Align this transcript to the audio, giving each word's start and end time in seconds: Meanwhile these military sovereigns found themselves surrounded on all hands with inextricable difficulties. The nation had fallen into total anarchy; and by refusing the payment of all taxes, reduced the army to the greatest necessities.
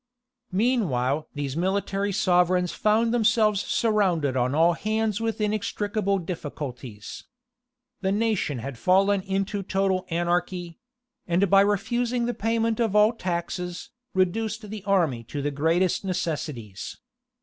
Meanwhile 0.51 1.27
these 1.35 1.55
military 1.55 2.11
sovereigns 2.11 2.71
found 2.71 3.13
themselves 3.13 3.61
surrounded 3.61 4.35
on 4.35 4.55
all 4.55 4.73
hands 4.73 5.21
with 5.21 5.39
inextricable 5.39 6.17
difficulties. 6.17 7.25
The 8.01 8.11
nation 8.11 8.57
had 8.57 8.79
fallen 8.79 9.21
into 9.21 9.61
total 9.61 10.07
anarchy; 10.09 10.79
and 11.27 11.47
by 11.51 11.61
refusing 11.61 12.25
the 12.25 12.33
payment 12.33 12.79
of 12.79 12.95
all 12.95 13.13
taxes, 13.13 13.91
reduced 14.15 14.71
the 14.71 14.83
army 14.85 15.23
to 15.25 15.39
the 15.39 15.51
greatest 15.51 16.03
necessities. 16.03 16.97